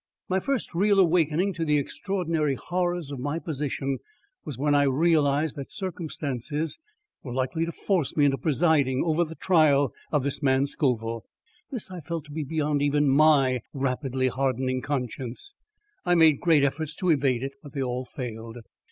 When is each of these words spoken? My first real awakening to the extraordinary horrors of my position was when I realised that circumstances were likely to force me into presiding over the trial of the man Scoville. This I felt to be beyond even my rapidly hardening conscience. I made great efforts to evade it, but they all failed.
My 0.27 0.39
first 0.39 0.73
real 0.73 0.99
awakening 0.99 1.53
to 1.53 1.63
the 1.63 1.77
extraordinary 1.77 2.55
horrors 2.55 3.11
of 3.11 3.19
my 3.19 3.37
position 3.37 3.99
was 4.43 4.57
when 4.57 4.73
I 4.73 4.85
realised 4.85 5.55
that 5.57 5.71
circumstances 5.71 6.79
were 7.21 7.35
likely 7.35 7.65
to 7.67 7.71
force 7.71 8.17
me 8.17 8.25
into 8.25 8.39
presiding 8.39 9.03
over 9.05 9.23
the 9.23 9.35
trial 9.35 9.93
of 10.11 10.23
the 10.23 10.39
man 10.41 10.65
Scoville. 10.65 11.25
This 11.69 11.91
I 11.91 11.99
felt 11.99 12.25
to 12.25 12.31
be 12.31 12.43
beyond 12.43 12.81
even 12.81 13.09
my 13.09 13.61
rapidly 13.75 14.29
hardening 14.29 14.81
conscience. 14.81 15.53
I 16.03 16.15
made 16.15 16.39
great 16.41 16.63
efforts 16.63 16.95
to 16.95 17.11
evade 17.11 17.43
it, 17.43 17.51
but 17.61 17.73
they 17.75 17.83
all 17.83 18.05
failed. 18.05 18.57